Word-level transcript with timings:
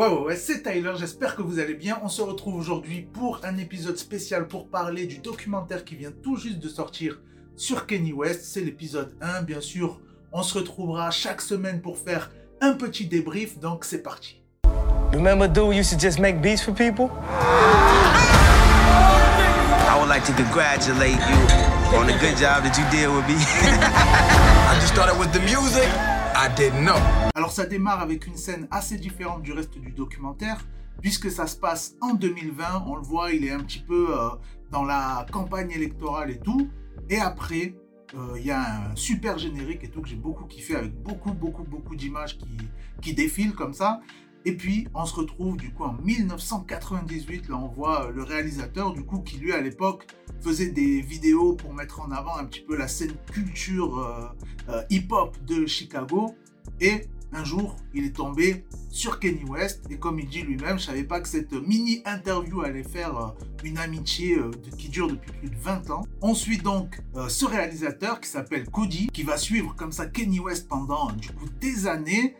Ouais, 0.00 0.08
ouais, 0.08 0.18
ouais, 0.20 0.36
c'est 0.36 0.62
Tyler, 0.62 0.92
j'espère 0.98 1.36
que 1.36 1.42
vous 1.42 1.58
allez 1.58 1.74
bien. 1.74 2.00
On 2.02 2.08
se 2.08 2.22
retrouve 2.22 2.54
aujourd'hui 2.54 3.02
pour 3.02 3.38
un 3.44 3.58
épisode 3.58 3.98
spécial 3.98 4.48
pour 4.48 4.70
parler 4.70 5.04
du 5.04 5.18
documentaire 5.18 5.84
qui 5.84 5.94
vient 5.94 6.10
tout 6.22 6.36
juste 6.36 6.58
de 6.58 6.70
sortir 6.70 7.20
sur 7.54 7.84
Kenny 7.84 8.14
West. 8.14 8.44
C'est 8.44 8.62
l'épisode 8.62 9.14
1, 9.20 9.42
bien 9.42 9.60
sûr. 9.60 10.00
On 10.32 10.42
se 10.42 10.56
retrouvera 10.56 11.10
chaque 11.10 11.42
semaine 11.42 11.82
pour 11.82 11.98
faire 11.98 12.30
un 12.62 12.72
petit 12.72 13.08
débrief, 13.08 13.58
donc 13.58 13.84
c'est 13.84 14.02
parti. 14.02 14.42
Remember, 15.12 15.46
dude, 15.46 15.74
used 15.74 15.90
to 15.92 15.98
just 15.98 16.18
make 16.18 16.40
beats 16.40 16.62
for 16.62 16.72
people? 16.72 17.10
I 19.86 19.98
would 20.00 20.08
like 20.08 20.24
to 20.24 20.32
congratulate 20.32 21.20
you 21.28 21.36
on 21.94 22.06
the 22.06 22.16
good 22.18 22.38
job 22.38 22.64
that 22.64 22.78
you 22.78 22.86
did 22.90 23.06
with 23.14 23.28
me. 23.28 23.36
I 23.36 24.78
just 24.80 24.94
thought 24.94 25.10
it 25.10 25.18
was 25.18 25.28
the 25.28 25.40
music. 25.40 25.90
Alors 27.34 27.50
ça 27.52 27.66
démarre 27.66 28.00
avec 28.00 28.26
une 28.26 28.36
scène 28.36 28.68
assez 28.70 28.96
différente 28.96 29.42
du 29.42 29.52
reste 29.52 29.78
du 29.78 29.92
documentaire, 29.92 30.66
puisque 31.00 31.30
ça 31.30 31.46
se 31.46 31.56
passe 31.56 31.96
en 32.00 32.14
2020. 32.14 32.84
On 32.86 32.96
le 32.96 33.02
voit, 33.02 33.32
il 33.32 33.44
est 33.44 33.50
un 33.50 33.60
petit 33.60 33.80
peu 33.80 34.08
euh, 34.10 34.28
dans 34.70 34.84
la 34.84 35.26
campagne 35.32 35.70
électorale 35.70 36.30
et 36.30 36.38
tout. 36.38 36.68
Et 37.08 37.18
après, 37.18 37.74
euh, 38.14 38.36
il 38.36 38.46
y 38.46 38.50
a 38.50 38.90
un 38.90 38.96
super 38.96 39.38
générique 39.38 39.84
et 39.84 39.88
tout 39.88 40.00
que 40.00 40.08
j'ai 40.08 40.16
beaucoup 40.16 40.44
kiffé 40.44 40.76
avec 40.76 40.94
beaucoup, 40.94 41.32
beaucoup, 41.32 41.64
beaucoup 41.64 41.96
d'images 41.96 42.38
qui, 42.38 42.56
qui 43.00 43.14
défilent 43.14 43.54
comme 43.54 43.74
ça. 43.74 44.00
Et 44.46 44.56
puis, 44.56 44.88
on 44.94 45.04
se 45.04 45.14
retrouve 45.14 45.56
du 45.56 45.70
coup 45.70 45.84
en 45.84 45.92
1998. 45.92 47.48
Là, 47.48 47.56
on 47.56 47.68
voit 47.68 48.06
euh, 48.06 48.12
le 48.12 48.22
réalisateur, 48.22 48.92
du 48.92 49.04
coup, 49.04 49.20
qui 49.20 49.36
lui, 49.36 49.52
à 49.52 49.60
l'époque, 49.60 50.06
faisait 50.40 50.70
des 50.70 51.02
vidéos 51.02 51.54
pour 51.54 51.74
mettre 51.74 52.00
en 52.00 52.10
avant 52.10 52.36
un 52.36 52.44
petit 52.44 52.62
peu 52.62 52.76
la 52.76 52.88
scène 52.88 53.14
culture 53.32 53.98
euh, 53.98 54.28
euh, 54.70 54.82
hip-hop 54.88 55.36
de 55.44 55.66
Chicago. 55.66 56.34
Et 56.80 57.02
un 57.32 57.44
jour, 57.44 57.76
il 57.92 58.06
est 58.06 58.16
tombé 58.16 58.64
sur 58.88 59.20
Kenny 59.20 59.44
West. 59.44 59.82
Et 59.90 59.98
comme 59.98 60.18
il 60.18 60.26
dit 60.26 60.40
lui-même, 60.40 60.78
je 60.78 60.86
savais 60.86 61.04
pas 61.04 61.20
que 61.20 61.28
cette 61.28 61.52
mini-interview 61.52 62.62
allait 62.62 62.82
faire 62.82 63.34
une 63.62 63.78
amitié 63.78 64.36
qui 64.78 64.88
dure 64.88 65.08
depuis 65.08 65.32
plus 65.32 65.50
de 65.50 65.56
20 65.56 65.90
ans. 65.90 66.02
On 66.22 66.34
suit 66.34 66.58
donc 66.58 67.00
ce 67.28 67.44
réalisateur 67.44 68.20
qui 68.20 68.28
s'appelle 68.28 68.68
Cody, 68.68 69.06
qui 69.08 69.22
va 69.22 69.36
suivre 69.36 69.76
comme 69.76 69.92
ça 69.92 70.06
Kenny 70.06 70.40
West 70.40 70.66
pendant 70.66 71.12
du 71.12 71.28
coup 71.28 71.46
des 71.60 71.86
années. 71.86 72.34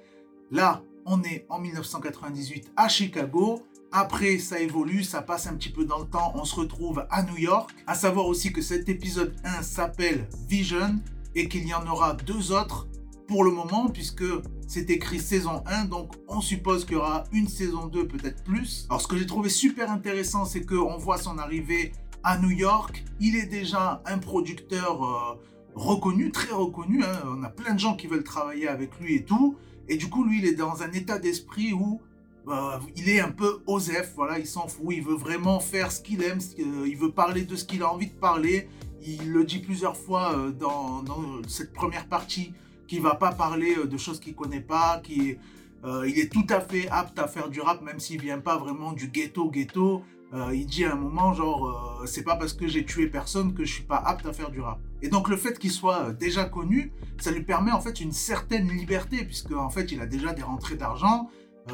Là, 0.51 0.83
on 1.07 1.23
est 1.23 1.47
en 1.49 1.59
1998 1.59 2.73
à 2.77 2.89
Chicago. 2.89 3.67
Après, 3.93 4.39
ça 4.39 4.61
évolue, 4.61 5.03
ça 5.03 5.23
passe 5.23 5.47
un 5.47 5.55
petit 5.55 5.71
peu 5.71 5.85
dans 5.85 5.99
le 5.99 6.07
temps, 6.07 6.33
on 6.37 6.45
se 6.45 6.55
retrouve 6.55 7.05
à 7.11 7.23
New 7.23 7.37
York. 7.37 7.71
À 7.87 7.95
savoir 7.95 8.27
aussi 8.27 8.53
que 8.53 8.63
cet 8.63 8.89
épisode 8.89 9.35
1 9.45 9.63
s'appelle 9.63 10.29
Vision 10.49 11.01
et 11.35 11.49
qu'il 11.49 11.67
y 11.67 11.75
en 11.75 11.87
aura 11.87 12.15
deux 12.15 12.53
autres 12.53 12.89
pour 13.27 13.45
le 13.45 13.51
moment, 13.51 13.89
puisque 13.89 14.25
c'est 14.67 14.91
écrit 14.91 15.21
saison 15.21 15.63
1, 15.67 15.87
donc 15.87 16.13
on 16.29 16.41
suppose 16.41 16.85
qu'il 16.85 16.95
y 16.95 16.97
aura 16.97 17.25
une 17.33 17.49
saison 17.49 17.87
2, 17.87 18.07
peut-être 18.07 18.43
plus. 18.45 18.87
Alors, 18.89 19.01
ce 19.01 19.07
que 19.07 19.17
j'ai 19.17 19.27
trouvé 19.27 19.49
super 19.49 19.91
intéressant, 19.91 20.45
c'est 20.45 20.65
qu'on 20.65 20.97
voit 20.97 21.19
son 21.19 21.39
arrivée 21.39 21.93
à 22.23 22.39
New 22.39 22.51
York. 22.51 23.05
Il 23.21 23.37
est 23.37 23.47
déjà 23.47 24.03
un 24.07 24.19
producteur 24.19 25.05
euh, 25.05 25.41
reconnu, 25.75 26.31
très 26.31 26.53
reconnu. 26.53 27.03
Hein. 27.05 27.23
On 27.27 27.43
a 27.43 27.49
plein 27.49 27.75
de 27.75 27.81
gens 27.81 27.97
qui 27.97 28.07
veulent 28.07 28.25
travailler 28.25 28.69
avec 28.69 28.99
lui 29.01 29.17
et 29.17 29.25
tout. 29.25 29.57
Et 29.89 29.97
du 29.97 30.09
coup, 30.09 30.25
lui, 30.25 30.39
il 30.39 30.47
est 30.47 30.55
dans 30.55 30.83
un 30.83 30.93
état 30.93 31.19
d'esprit 31.19 31.73
où 31.73 32.01
bah, 32.47 32.81
il 32.97 33.09
est 33.09 33.21
un 33.21 33.31
peu 33.31 33.63
osef, 33.67 34.13
voilà, 34.17 34.39
il 34.39 34.47
s'en 34.47 34.67
fout, 34.67 34.87
il 34.91 35.03
veut 35.03 35.15
vraiment 35.15 35.61
faire 35.61 35.93
ce 35.93 36.01
qu'il 36.01 36.23
aime, 36.23 36.39
il 36.59 36.97
veut 36.97 37.13
parler 37.13 37.43
de 37.43 37.55
ce 37.55 37.65
qu'il 37.65 37.83
a 37.83 37.93
envie 37.93 38.09
de 38.09 38.15
parler. 38.15 38.69
Il 39.03 39.33
le 39.33 39.45
dit 39.45 39.59
plusieurs 39.59 39.97
fois 39.97 40.35
euh, 40.35 40.51
dans, 40.51 41.03
cette 41.49 41.73
première 41.73 42.07
partie 42.07 42.53
qu'il 42.87 43.01
va 43.03 43.15
pas 43.15 43.33
parler 43.33 43.77
euh, 43.77 43.87
de 43.87 43.97
choses 43.97 44.21
qu'il 44.21 44.35
connaît 44.35 44.61
pas, 44.61 45.01
qui 45.03 45.37
euh, 45.85 46.07
il 46.09 46.19
est 46.19 46.31
tout 46.31 46.47
à 46.51 46.61
fait 46.61 46.89
apte 46.91 47.19
à 47.19 47.27
faire 47.27 47.49
du 47.49 47.61
rap, 47.61 47.83
même 47.83 47.99
s'il 47.99 48.21
vient 48.21 48.39
pas 48.39 48.59
vraiment 48.59 48.93
du 48.93 49.09
ghetto 49.09 49.51
ghetto. 49.51 50.03
Euh, 50.33 50.55
il 50.55 50.67
dit 50.67 50.85
à 50.85 50.93
un 50.93 50.97
moment, 50.97 51.33
genre, 51.35 52.01
euh, 52.03 52.07
c'est 52.07 52.23
pas 52.23 52.37
parce 52.37 52.53
que 52.53 52.69
j'ai 52.69 52.85
tué 52.85 53.09
personne 53.09 53.53
que 53.53 53.65
je 53.65 53.73
suis 53.73 53.83
pas 53.83 53.97
apte 53.97 54.27
à 54.27 54.33
faire 54.33 54.51
du 54.51 54.61
rap. 54.61 54.79
Et 55.03 55.09
donc 55.09 55.29
le 55.29 55.37
fait 55.37 55.59
qu'il 55.59 55.73
soit 55.73 56.09
euh, 56.09 56.13
déjà 56.13 56.45
connu, 56.45 56.93
ça 57.19 57.33
lui 57.33 57.43
permet 57.43 57.73
en 57.73 57.81
fait 57.81 58.01
une 58.01 58.13
certaine 58.13 58.69
liberté, 58.69 59.25
puisque 59.25 59.53
en 59.53 59.71
fait 59.71 59.91
il 59.91 60.01
a 60.01 60.07
déjà 60.07 60.33
des 60.33 60.43
rentrées 60.43 60.77
d'argent. 60.77 61.29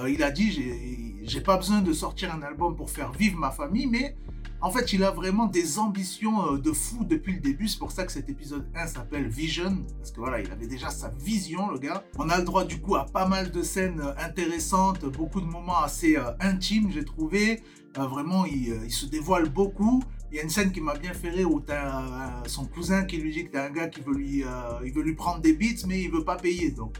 Il 0.08 0.22
a 0.22 0.30
dit, 0.30 1.22
j'ai 1.22 1.40
pas 1.40 1.56
besoin 1.56 1.82
de 1.82 1.92
sortir 1.92 2.34
un 2.34 2.42
album 2.42 2.76
pour 2.76 2.90
faire 2.90 3.12
vivre 3.12 3.38
ma 3.38 3.50
famille, 3.50 3.86
mais 3.86 4.16
en 4.60 4.70
fait, 4.70 4.92
il 4.92 5.04
a 5.04 5.10
vraiment 5.10 5.46
des 5.46 5.78
ambitions 5.78 6.56
de 6.56 6.72
fou 6.72 7.04
depuis 7.04 7.34
le 7.34 7.40
début. 7.40 7.68
C'est 7.68 7.78
pour 7.78 7.92
ça 7.92 8.04
que 8.04 8.12
cet 8.12 8.28
épisode 8.30 8.66
1 8.74 8.86
s'appelle 8.86 9.28
Vision. 9.28 9.84
Parce 9.98 10.10
que 10.10 10.20
voilà, 10.20 10.40
il 10.40 10.50
avait 10.50 10.66
déjà 10.66 10.88
sa 10.88 11.10
vision, 11.10 11.70
le 11.70 11.78
gars. 11.78 12.02
On 12.18 12.30
a 12.30 12.38
le 12.38 12.44
droit 12.44 12.64
du 12.64 12.80
coup 12.80 12.96
à 12.96 13.04
pas 13.04 13.26
mal 13.26 13.50
de 13.50 13.62
scènes 13.62 14.02
intéressantes, 14.18 15.04
beaucoup 15.04 15.40
de 15.40 15.46
moments 15.46 15.82
assez 15.82 16.16
intimes, 16.40 16.90
j'ai 16.90 17.04
trouvé. 17.04 17.62
Euh, 17.98 18.06
vraiment, 18.06 18.44
euh, 18.44 18.84
il, 18.84 18.90
se 18.90 19.06
dévoile 19.06 19.48
beaucoup. 19.48 20.02
Il 20.30 20.36
y 20.36 20.40
a 20.40 20.42
une 20.42 20.50
scène 20.50 20.72
qui 20.72 20.80
m'a 20.80 20.94
bien 20.94 21.12
fait 21.12 21.30
rire 21.30 21.50
où 21.50 21.60
tu 21.60 21.72
as 21.72 21.98
euh, 21.98 22.48
son 22.48 22.66
cousin 22.66 23.04
qui 23.04 23.16
lui 23.18 23.32
dit 23.32 23.44
que 23.44 23.52
tu 23.52 23.58
un 23.58 23.70
gars 23.70 23.88
qui 23.88 24.00
veut 24.00 24.14
lui, 24.14 24.44
il 24.84 24.92
veut 24.92 25.02
lui 25.02 25.14
prendre 25.14 25.40
des 25.40 25.52
beats, 25.52 25.86
mais 25.86 26.02
il 26.02 26.10
veut 26.10 26.24
pas 26.24 26.36
payer. 26.36 26.70
Donc, 26.70 26.98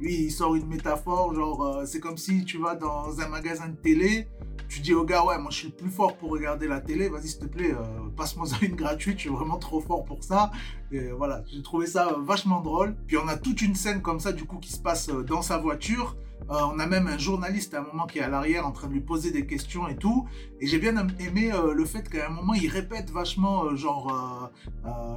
lui, 0.00 0.14
il 0.24 0.30
sort 0.30 0.54
une 0.54 0.66
métaphore, 0.66 1.34
genre, 1.34 1.82
c'est 1.86 2.00
comme 2.00 2.16
si 2.16 2.44
tu 2.44 2.58
vas 2.58 2.74
dans 2.74 3.18
un 3.20 3.28
magasin 3.28 3.68
de 3.68 3.76
télé, 3.76 4.28
tu 4.68 4.80
dis 4.80 4.94
au 4.94 5.04
gars, 5.04 5.24
ouais, 5.24 5.38
moi 5.38 5.50
je 5.50 5.56
suis 5.56 5.68
le 5.68 5.74
plus 5.74 5.90
fort 5.90 6.16
pour 6.16 6.30
regarder 6.30 6.68
la 6.68 6.80
télé, 6.80 7.08
vas-y, 7.08 7.28
s'il 7.28 7.40
te 7.40 7.46
plaît, 7.46 7.74
passe-moi 8.16 8.46
une 8.62 8.76
gratuite, 8.76 9.16
je 9.16 9.22
suis 9.22 9.30
vraiment 9.30 9.58
trop 9.58 9.80
fort 9.80 10.04
pour 10.04 10.22
ça. 10.22 10.52
Et 10.92 11.10
voilà, 11.10 11.42
j'ai 11.50 11.62
trouvé 11.62 11.86
ça 11.86 12.16
vachement 12.20 12.60
drôle. 12.60 12.94
Puis 13.06 13.16
on 13.16 13.26
a 13.26 13.36
toute 13.36 13.62
une 13.62 13.74
scène 13.74 14.00
comme 14.02 14.20
ça, 14.20 14.32
du 14.32 14.44
coup, 14.44 14.58
qui 14.58 14.72
se 14.72 14.78
passe 14.78 15.08
dans 15.08 15.42
sa 15.42 15.58
voiture. 15.58 16.16
Euh, 16.50 16.58
on 16.72 16.78
a 16.80 16.86
même 16.86 17.06
un 17.06 17.18
journaliste 17.18 17.74
à 17.74 17.80
un 17.80 17.82
moment 17.82 18.06
qui 18.06 18.18
est 18.18 18.22
à 18.22 18.28
l'arrière 18.28 18.66
en 18.66 18.72
train 18.72 18.88
de 18.88 18.92
lui 18.92 19.00
poser 19.00 19.30
des 19.30 19.46
questions 19.46 19.86
et 19.88 19.96
tout. 19.96 20.26
Et 20.60 20.66
j'ai 20.66 20.78
bien 20.78 20.96
aimé 21.18 21.52
euh, 21.52 21.74
le 21.74 21.84
fait 21.84 22.08
qu'à 22.08 22.26
un 22.26 22.30
moment 22.30 22.54
il 22.54 22.68
répète 22.68 23.10
vachement, 23.10 23.64
euh, 23.64 23.76
genre, 23.76 24.50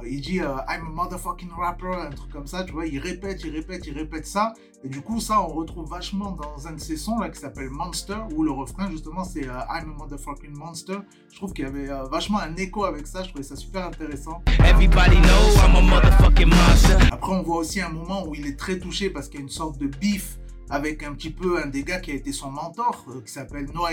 il 0.06 0.20
dit 0.20 0.36
I'm 0.36 0.66
a 0.68 0.78
motherfucking 0.78 1.50
rapper, 1.56 1.92
un 1.92 2.10
truc 2.10 2.30
comme 2.30 2.46
ça, 2.46 2.64
tu 2.64 2.72
vois. 2.72 2.86
Il 2.86 2.98
répète, 2.98 3.42
il 3.44 3.50
répète, 3.50 3.86
il 3.86 3.94
répète 3.94 4.26
ça. 4.26 4.52
Et 4.84 4.88
du 4.88 5.00
coup, 5.00 5.18
ça, 5.18 5.40
on 5.40 5.48
retrouve 5.48 5.88
vachement 5.88 6.32
dans 6.32 6.68
un 6.68 6.72
de 6.72 6.80
ses 6.80 6.96
sons 6.96 7.18
là 7.18 7.30
qui 7.30 7.40
s'appelle 7.40 7.70
Monster, 7.70 8.18
où 8.36 8.42
le 8.44 8.50
refrain 8.50 8.90
justement 8.90 9.24
c'est 9.24 9.42
I'm 9.44 9.92
a 9.92 9.98
motherfucking 9.98 10.54
monster. 10.56 10.98
Je 11.32 11.36
trouve 11.36 11.52
qu'il 11.52 11.64
y 11.64 11.68
avait 11.68 11.88
vachement 12.10 12.38
un 12.38 12.54
écho 12.56 12.84
avec 12.84 13.06
ça. 13.06 13.22
Je 13.22 13.30
trouvais 13.30 13.44
ça 13.44 13.56
super 13.56 13.86
intéressant. 13.86 14.42
Everybody 14.60 15.16
know 15.16 15.66
I'm 15.66 15.76
a 15.76 15.80
motherfucking 15.82 16.48
monster. 16.48 16.96
Après, 17.10 17.32
on 17.32 17.42
voit 17.42 17.56
aussi 17.56 17.80
un 17.80 17.88
moment 17.88 18.26
où 18.26 18.34
il 18.34 18.46
est 18.46 18.58
très 18.58 18.78
touché 18.78 19.10
parce 19.10 19.28
qu'il 19.28 19.40
y 19.40 19.42
a 19.42 19.44
une 19.44 19.48
sorte 19.50 19.78
de 19.78 19.86
beef 19.86 20.38
avec 20.70 21.02
un 21.02 21.14
petit 21.14 21.30
peu 21.30 21.62
un 21.62 21.66
des 21.66 21.84
gars 21.84 22.00
qui 22.00 22.10
a 22.10 22.14
été 22.14 22.32
son 22.32 22.50
mentor, 22.50 23.04
euh, 23.08 23.20
qui 23.20 23.32
s'appelle 23.32 23.66
No 23.74 23.84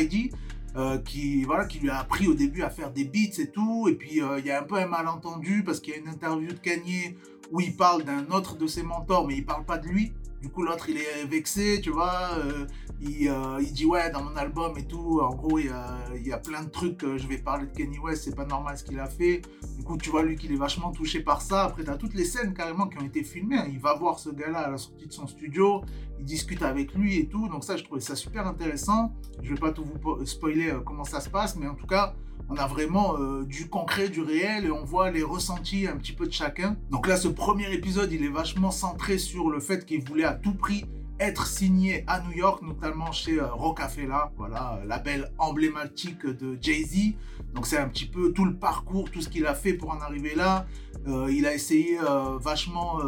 euh, 0.77 0.97
qui, 0.99 1.43
voilà, 1.43 1.65
qui 1.65 1.79
lui 1.79 1.89
a 1.89 1.99
appris 1.99 2.27
au 2.29 2.33
début 2.33 2.61
à 2.61 2.69
faire 2.69 2.91
des 2.91 3.03
beats 3.03 3.39
et 3.39 3.51
tout. 3.51 3.87
Et 3.89 3.95
puis 3.95 4.21
euh, 4.21 4.39
il 4.39 4.45
y 4.45 4.51
a 4.51 4.59
un 4.59 4.63
peu 4.63 4.75
un 4.75 4.87
malentendu 4.87 5.63
parce 5.63 5.79
qu'il 5.79 5.93
y 5.93 5.97
a 5.97 5.99
une 5.99 6.07
interview 6.07 6.47
de 6.47 6.59
Kanye 6.59 7.17
où 7.51 7.59
il 7.59 7.75
parle 7.75 8.03
d'un 8.03 8.25
autre 8.31 8.55
de 8.55 8.67
ses 8.67 8.83
mentors, 8.83 9.27
mais 9.27 9.35
il 9.35 9.45
parle 9.45 9.65
pas 9.65 9.77
de 9.77 9.87
lui. 9.87 10.13
Du 10.41 10.49
coup, 10.49 10.63
l'autre, 10.63 10.89
il 10.89 10.97
est 10.97 11.25
vexé, 11.25 11.81
tu 11.81 11.91
vois. 11.91 12.31
Euh, 12.37 12.65
euh, 13.03 13.57
il, 13.61 13.73
dit, 13.73 13.85
ouais, 13.85 14.09
dans 14.11 14.23
mon 14.23 14.35
album 14.35 14.75
et 14.77 14.85
tout, 14.85 15.19
en 15.21 15.35
gros, 15.35 15.59
il 15.59 15.67
y 15.67 16.31
a, 16.31 16.37
plein 16.37 16.63
de 16.63 16.69
trucs. 16.69 17.01
je 17.01 17.27
vais 17.27 17.37
parler 17.37 17.67
de 17.67 17.71
Kenny 17.71 17.99
West, 17.99 18.23
c'est 18.23 18.35
pas 18.35 18.45
normal 18.45 18.77
ce 18.77 18.83
qu'il 18.83 18.99
a 18.99 19.05
fait. 19.05 19.41
Du 19.77 19.83
coup, 19.83 19.97
tu 19.97 20.09
vois, 20.09 20.23
lui, 20.23 20.35
qu'il 20.35 20.51
est 20.51 20.57
vachement 20.57 20.91
touché 20.91 21.19
par 21.19 21.41
ça. 21.41 21.65
Après, 21.65 21.83
tu 21.83 21.89
as 21.89 21.95
toutes 21.95 22.15
les 22.15 22.25
scènes 22.25 22.53
carrément 22.53 22.87
qui 22.87 22.97
ont 22.97 23.05
été 23.05 23.23
filmées. 23.23 23.57
Hein. 23.57 23.67
Il 23.71 23.79
va 23.79 23.93
voir 23.93 24.19
ce 24.19 24.29
gars-là 24.29 24.59
à 24.59 24.71
la 24.71 24.77
sortie 24.77 25.07
de 25.07 25.13
son 25.13 25.27
studio. 25.27 25.83
Il 26.19 26.25
discute 26.25 26.63
avec 26.63 26.93
lui 26.95 27.19
et 27.19 27.27
tout. 27.27 27.47
Donc, 27.47 27.63
ça, 27.63 27.77
je 27.77 27.83
trouvais 27.83 28.01
ça 28.01 28.15
super 28.15 28.47
intéressant. 28.47 29.13
Je 29.43 29.53
vais 29.53 29.59
pas 29.59 29.71
tout 29.71 29.85
vous 29.85 30.25
spoiler 30.25 30.69
euh, 30.69 30.79
comment 30.79 31.03
ça 31.03 31.19
se 31.19 31.29
passe, 31.29 31.55
mais 31.55 31.67
en 31.67 31.75
tout 31.75 31.87
cas, 31.87 32.15
on 32.51 32.57
a 32.57 32.67
vraiment 32.67 33.17
euh, 33.17 33.45
du 33.45 33.69
concret, 33.69 34.09
du 34.09 34.21
réel, 34.21 34.65
et 34.65 34.71
on 34.71 34.83
voit 34.83 35.09
les 35.09 35.23
ressentis 35.23 35.87
un 35.87 35.95
petit 35.95 36.11
peu 36.11 36.27
de 36.27 36.33
chacun. 36.33 36.75
Donc 36.89 37.07
là, 37.07 37.15
ce 37.15 37.29
premier 37.29 37.71
épisode, 37.71 38.11
il 38.11 38.23
est 38.23 38.29
vachement 38.29 38.71
centré 38.71 39.17
sur 39.17 39.49
le 39.49 39.59
fait 39.59 39.85
qu'il 39.85 40.03
voulait 40.03 40.25
à 40.25 40.33
tout 40.33 40.53
prix 40.53 40.85
être 41.21 41.45
signé 41.45 42.03
à 42.07 42.19
New 42.21 42.33
York, 42.33 42.63
notamment 42.63 43.11
chez 43.11 43.39
euh, 43.39 43.45
Rockefeller, 43.53 44.25
voilà, 44.37 44.81
label 44.85 45.31
emblématique 45.37 46.25
de 46.25 46.57
Jay-Z. 46.59 47.13
Donc 47.53 47.67
c'est 47.67 47.77
un 47.77 47.87
petit 47.87 48.07
peu 48.07 48.33
tout 48.33 48.45
le 48.45 48.55
parcours, 48.55 49.11
tout 49.11 49.21
ce 49.21 49.29
qu'il 49.29 49.45
a 49.45 49.53
fait 49.53 49.73
pour 49.73 49.91
en 49.91 50.01
arriver 50.01 50.33
là. 50.35 50.65
Euh, 51.07 51.31
il 51.31 51.45
a 51.45 51.53
essayé 51.53 51.99
euh, 51.99 52.37
vachement 52.39 52.99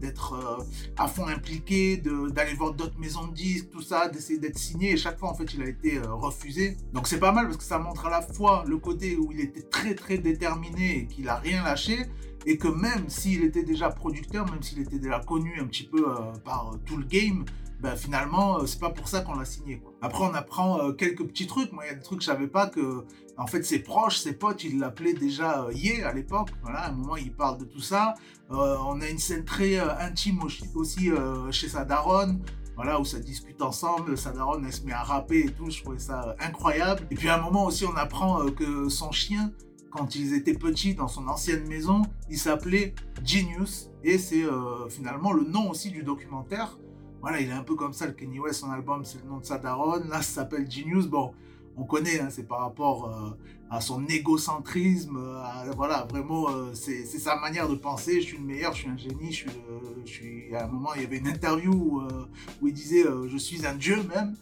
d'être 0.00 0.64
à 0.96 1.06
fond 1.06 1.26
impliqué, 1.26 1.98
d'aller 1.98 2.54
voir 2.54 2.72
d'autres 2.72 2.98
maisons 2.98 3.26
de 3.26 3.34
disques, 3.34 3.70
tout 3.70 3.82
ça, 3.82 4.08
d'essayer 4.08 4.38
d'être 4.38 4.58
signé. 4.58 4.92
Et 4.92 4.96
chaque 4.96 5.18
fois, 5.18 5.30
en 5.30 5.34
fait, 5.34 5.52
il 5.54 5.62
a 5.62 5.68
été 5.68 5.98
refusé. 5.98 6.76
Donc 6.92 7.08
c'est 7.08 7.20
pas 7.20 7.32
mal 7.32 7.46
parce 7.46 7.58
que 7.58 7.64
ça 7.64 7.78
montre 7.78 8.06
à 8.06 8.10
la 8.10 8.22
fois 8.22 8.64
le 8.66 8.78
côté 8.78 9.16
où 9.16 9.32
il 9.32 9.40
était 9.40 9.62
très 9.62 9.94
très 9.94 10.18
déterminé 10.18 10.98
et 10.98 11.06
qu'il 11.06 11.28
a 11.28 11.36
rien 11.36 11.62
lâché, 11.62 12.06
et 12.46 12.58
que 12.58 12.68
même 12.68 13.08
s'il 13.08 13.44
était 13.44 13.62
déjà 13.62 13.90
producteur, 13.90 14.50
même 14.50 14.62
s'il 14.62 14.80
était 14.80 14.98
déjà 14.98 15.20
connu 15.20 15.58
un 15.60 15.66
petit 15.66 15.84
peu 15.84 16.08
euh, 16.08 16.32
par 16.44 16.72
tout 16.84 16.96
le 16.96 17.04
game, 17.04 17.44
ben 17.80 17.96
finalement, 17.96 18.58
euh, 18.58 18.66
c'est 18.66 18.80
pas 18.80 18.90
pour 18.90 19.08
ça 19.08 19.22
qu'on 19.22 19.34
l'a 19.34 19.44
signé. 19.44 19.82
Après, 20.00 20.24
on 20.24 20.34
apprend 20.34 20.78
euh, 20.80 20.92
quelques 20.92 21.24
petits 21.24 21.46
trucs. 21.46 21.72
Moi, 21.72 21.84
il 21.84 21.88
y 21.88 21.90
a 21.90 21.94
des 21.94 22.02
trucs 22.02 22.18
que 22.18 22.24
je 22.24 22.30
savais 22.30 22.46
pas 22.46 22.68
que, 22.68 23.04
en 23.36 23.46
fait, 23.46 23.62
ses 23.64 23.80
proches, 23.80 24.18
ses 24.18 24.34
potes, 24.34 24.62
ils 24.64 24.78
l'appelaient 24.78 25.14
déjà 25.14 25.66
Yé 25.72 26.02
à 26.04 26.12
l'époque. 26.12 26.50
Voilà, 26.62 26.80
à 26.80 26.88
un 26.90 26.92
moment, 26.92 27.16
il 27.16 27.32
parle 27.32 27.58
de 27.58 27.64
tout 27.64 27.80
ça. 27.80 28.14
on 28.50 29.00
a 29.00 29.08
une 29.08 29.18
scène 29.18 29.44
très 29.44 29.78
intime 29.78 30.40
aussi, 30.74 31.10
chez 31.50 31.68
sa 31.68 31.84
daronne. 31.84 32.40
voilà, 32.76 33.00
où 33.00 33.04
ça 33.04 33.18
discute 33.18 33.60
ensemble, 33.62 34.16
sa 34.16 34.30
daronne, 34.30 34.64
elle 34.64 34.72
se 34.72 34.82
met 34.82 34.92
à 34.92 35.02
rapper 35.02 35.46
et 35.46 35.50
tout, 35.50 35.70
je 35.70 35.82
trouvais 35.82 35.98
ça 35.98 36.36
incroyable. 36.38 37.06
Et 37.10 37.16
puis 37.16 37.28
à 37.28 37.38
un 37.38 37.42
moment 37.42 37.64
aussi, 37.64 37.84
on 37.84 37.96
apprend 37.96 38.46
que 38.50 38.88
son 38.88 39.10
chien, 39.10 39.50
quand 39.92 40.14
ils 40.14 40.34
étaient 40.34 40.54
petits 40.54 40.94
dans 40.94 41.08
son 41.08 41.28
ancienne 41.28 41.66
maison, 41.68 42.02
il 42.30 42.38
s'appelait 42.38 42.94
Genius, 43.24 43.90
et 44.02 44.18
c'est 44.18 44.44
finalement 44.88 45.32
le 45.32 45.44
nom 45.44 45.70
aussi 45.70 45.90
du 45.90 46.02
documentaire. 46.02 46.78
Voilà, 47.20 47.40
il 47.40 47.48
est 47.48 47.52
un 47.52 47.62
peu 47.62 47.76
comme 47.76 47.92
ça, 47.92 48.06
le 48.06 48.12
Kenny 48.12 48.40
West, 48.40 48.60
son 48.60 48.70
album, 48.70 49.04
c'est 49.04 49.22
le 49.22 49.28
nom 49.28 49.38
de 49.38 49.44
sa 49.44 49.58
daronne, 49.58 50.08
là, 50.08 50.22
ça 50.22 50.42
s'appelle 50.42 50.68
Genius, 50.70 51.06
bon 51.06 51.32
on 51.76 51.84
connaît, 51.84 52.20
hein, 52.20 52.28
c'est 52.30 52.46
par 52.46 52.60
rapport 52.60 53.08
euh, 53.08 53.30
à 53.70 53.80
son 53.80 54.04
égocentrisme, 54.06 55.18
voilà, 55.76 56.06
vraiment, 56.10 56.50
euh, 56.50 56.74
c'est 56.74 57.06
sa 57.06 57.36
manière 57.36 57.68
de 57.68 57.74
penser, 57.74 58.20
je 58.20 58.26
suis 58.26 58.36
le 58.36 58.44
meilleur, 58.44 58.74
je 58.74 58.80
suis 58.80 58.90
un 58.90 58.96
génie, 58.96 59.32
je 59.32 59.46
suis, 60.04 60.54
à 60.54 60.64
un 60.64 60.66
moment, 60.68 60.90
il 60.94 61.02
y 61.02 61.04
avait 61.06 61.16
une 61.16 61.28
interview 61.28 62.00
euh, 62.00 62.26
où 62.60 62.68
il 62.68 62.74
disait, 62.74 63.04
je 63.26 63.36
suis 63.38 63.66
un 63.66 63.74
dieu 63.74 63.96
même, 64.14 64.36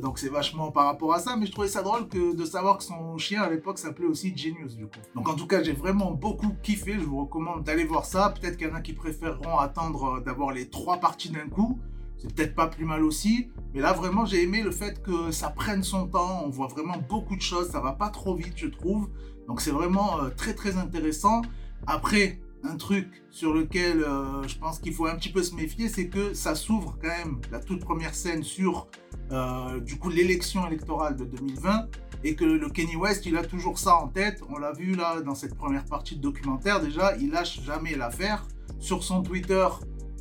donc 0.00 0.18
c'est 0.18 0.28
vachement 0.28 0.70
par 0.70 0.84
rapport 0.84 1.14
à 1.14 1.18
ça, 1.18 1.36
mais 1.36 1.46
je 1.46 1.52
trouvais 1.52 1.68
ça 1.68 1.82
drôle 1.82 2.08
que, 2.08 2.34
de 2.34 2.44
savoir 2.44 2.76
que 2.76 2.84
son 2.84 3.16
chien 3.16 3.42
à 3.42 3.48
l'époque 3.48 3.78
s'appelait 3.78 4.06
aussi 4.06 4.36
Genius, 4.36 4.76
du 4.76 4.84
coup. 4.84 5.00
Donc 5.14 5.28
en 5.28 5.34
tout 5.34 5.46
cas, 5.46 5.62
j'ai 5.62 5.72
vraiment 5.72 6.10
beaucoup 6.10 6.52
kiffé, 6.62 6.94
je 6.94 7.04
vous 7.04 7.20
recommande 7.20 7.64
d'aller 7.64 7.84
voir 7.84 8.04
ça, 8.04 8.34
peut-être 8.38 8.58
qu'il 8.58 8.68
y 8.68 8.70
en 8.70 8.74
a 8.74 8.82
qui 8.82 8.92
préféreront 8.92 9.56
attendre 9.56 10.20
d'avoir 10.20 10.52
les 10.52 10.68
trois 10.68 10.98
parties 10.98 11.30
d'un 11.30 11.48
coup, 11.48 11.78
c'est 12.18 12.34
peut-être 12.34 12.54
pas 12.54 12.66
plus 12.66 12.84
mal 12.84 13.04
aussi. 13.04 13.48
Mais 13.74 13.80
là, 13.80 13.92
vraiment, 13.92 14.24
j'ai 14.24 14.42
aimé 14.42 14.62
le 14.62 14.70
fait 14.70 15.02
que 15.02 15.30
ça 15.30 15.50
prenne 15.50 15.82
son 15.82 16.06
temps. 16.06 16.42
On 16.44 16.48
voit 16.48 16.68
vraiment 16.68 16.96
beaucoup 17.08 17.36
de 17.36 17.42
choses. 17.42 17.70
Ça 17.70 17.80
va 17.80 17.92
pas 17.92 18.08
trop 18.08 18.34
vite, 18.34 18.54
je 18.56 18.66
trouve. 18.66 19.08
Donc, 19.46 19.60
c'est 19.60 19.70
vraiment 19.70 20.20
euh, 20.20 20.30
très, 20.30 20.54
très 20.54 20.76
intéressant. 20.76 21.42
Après, 21.86 22.40
un 22.64 22.76
truc 22.76 23.22
sur 23.30 23.52
lequel 23.52 24.02
euh, 24.02 24.46
je 24.46 24.58
pense 24.58 24.78
qu'il 24.78 24.92
faut 24.92 25.06
un 25.06 25.14
petit 25.16 25.30
peu 25.30 25.42
se 25.42 25.54
méfier, 25.54 25.88
c'est 25.88 26.08
que 26.08 26.34
ça 26.34 26.54
s'ouvre 26.54 26.98
quand 27.00 27.08
même 27.08 27.40
la 27.52 27.60
toute 27.60 27.80
première 27.80 28.14
scène 28.14 28.42
sur 28.42 28.88
euh, 29.30 29.80
du 29.80 29.98
coup 29.98 30.08
l'élection 30.08 30.66
électorale 30.66 31.16
de 31.16 31.24
2020 31.24 31.88
et 32.24 32.34
que 32.34 32.44
le 32.44 32.68
Kenny 32.68 32.96
West 32.96 33.26
il 33.26 33.36
a 33.36 33.44
toujours 33.44 33.78
ça 33.78 33.96
en 33.96 34.08
tête. 34.08 34.42
On 34.48 34.58
l'a 34.58 34.72
vu 34.72 34.94
là 34.94 35.20
dans 35.20 35.34
cette 35.34 35.54
première 35.54 35.84
partie 35.84 36.16
de 36.16 36.20
documentaire 36.20 36.80
déjà, 36.80 37.16
il 37.16 37.30
lâche 37.30 37.62
jamais 37.62 37.94
l'affaire. 37.94 38.46
Sur 38.80 39.02
son 39.02 39.22
Twitter, 39.22 39.66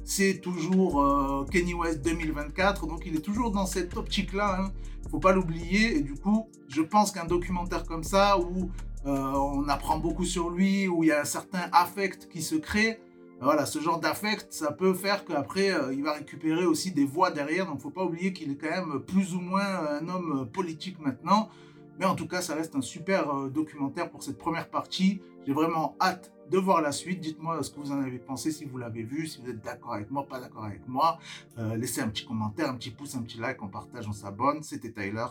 c'est 0.07 0.39
toujours 0.39 1.01
euh, 1.01 1.45
Kenny 1.51 1.73
West 1.73 2.01
2024, 2.01 2.87
donc 2.87 3.03
il 3.05 3.17
est 3.17 3.21
toujours 3.21 3.51
dans 3.51 3.65
cette 3.65 3.95
optique-là, 3.97 4.61
hein. 4.61 4.71
faut 5.11 5.19
pas 5.19 5.33
l'oublier, 5.33 5.97
et 5.97 6.01
du 6.01 6.13
coup, 6.13 6.47
je 6.69 6.81
pense 6.81 7.11
qu'un 7.11 7.25
documentaire 7.25 7.83
comme 7.83 8.05
ça, 8.05 8.39
où 8.39 8.71
euh, 9.05 9.33
on 9.33 9.67
apprend 9.67 9.99
beaucoup 9.99 10.23
sur 10.23 10.49
lui, 10.49 10.87
où 10.87 11.03
il 11.03 11.07
y 11.07 11.11
a 11.11 11.19
un 11.19 11.25
certain 11.25 11.69
affect 11.73 12.29
qui 12.29 12.41
se 12.41 12.55
crée, 12.55 13.01
voilà, 13.41 13.65
ce 13.65 13.79
genre 13.79 13.99
d'affect, 13.99 14.47
ça 14.53 14.71
peut 14.71 14.93
faire 14.93 15.25
qu'après, 15.25 15.71
euh, 15.71 15.93
il 15.93 16.03
va 16.03 16.13
récupérer 16.13 16.65
aussi 16.65 16.91
des 16.91 17.05
voix 17.05 17.29
derrière, 17.29 17.65
donc 17.65 17.75
il 17.75 17.79
ne 17.79 17.83
faut 17.83 17.89
pas 17.89 18.05
oublier 18.05 18.31
qu'il 18.31 18.49
est 18.49 18.55
quand 18.55 18.69
même 18.69 19.01
plus 19.01 19.35
ou 19.35 19.41
moins 19.41 19.89
un 19.89 20.07
homme 20.07 20.47
politique 20.53 20.99
maintenant, 21.01 21.49
mais 21.99 22.05
en 22.05 22.15
tout 22.15 22.29
cas, 22.29 22.41
ça 22.41 22.55
reste 22.55 22.77
un 22.77 22.81
super 22.81 23.49
documentaire 23.49 24.09
pour 24.09 24.23
cette 24.23 24.37
première 24.37 24.69
partie, 24.69 25.19
j'ai 25.45 25.51
vraiment 25.51 25.97
hâte 25.99 26.31
de 26.49 26.57
voir 26.57 26.81
la 26.81 26.91
suite. 26.91 27.19
Dites-moi 27.19 27.61
ce 27.63 27.71
que 27.71 27.79
vous 27.79 27.91
en 27.91 28.01
avez 28.01 28.19
pensé, 28.19 28.51
si 28.51 28.65
vous 28.65 28.77
l'avez 28.77 29.03
vu, 29.03 29.27
si 29.27 29.41
vous 29.41 29.49
êtes 29.49 29.63
d'accord 29.63 29.93
avec 29.93 30.11
moi, 30.11 30.25
pas 30.27 30.39
d'accord 30.39 30.65
avec 30.65 30.87
moi. 30.87 31.19
Euh, 31.57 31.75
laissez 31.75 32.01
un 32.01 32.09
petit 32.09 32.25
commentaire, 32.25 32.69
un 32.69 32.75
petit 32.75 32.91
pouce, 32.91 33.15
un 33.15 33.21
petit 33.21 33.37
like, 33.37 33.61
on 33.61 33.67
partage, 33.67 34.07
on 34.07 34.13
s'abonne. 34.13 34.63
C'était 34.63 34.91
Tyler. 34.91 35.27